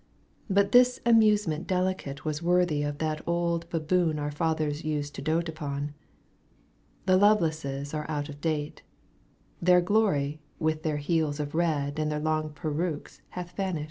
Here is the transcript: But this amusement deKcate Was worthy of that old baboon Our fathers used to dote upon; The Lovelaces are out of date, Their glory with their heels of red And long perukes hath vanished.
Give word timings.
But 0.49 0.71
this 0.71 0.99
amusement 1.05 1.67
deKcate 1.67 2.23
Was 2.25 2.41
worthy 2.41 2.81
of 2.81 2.97
that 2.97 3.21
old 3.27 3.69
baboon 3.69 4.17
Our 4.17 4.31
fathers 4.31 4.83
used 4.83 5.13
to 5.13 5.21
dote 5.21 5.47
upon; 5.47 5.93
The 7.05 7.17
Lovelaces 7.17 7.93
are 7.93 8.09
out 8.09 8.27
of 8.27 8.41
date, 8.41 8.81
Their 9.61 9.79
glory 9.79 10.41
with 10.57 10.81
their 10.81 10.97
heels 10.97 11.39
of 11.39 11.53
red 11.53 11.99
And 11.99 12.09
long 12.23 12.49
perukes 12.49 13.21
hath 13.29 13.51
vanished. 13.55 13.79